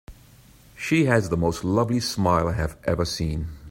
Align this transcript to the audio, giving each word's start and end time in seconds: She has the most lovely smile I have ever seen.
She 0.75 1.05
has 1.05 1.29
the 1.29 1.37
most 1.37 1.63
lovely 1.63 1.99
smile 1.99 2.47
I 2.47 2.53
have 2.53 2.75
ever 2.85 3.05
seen. 3.05 3.49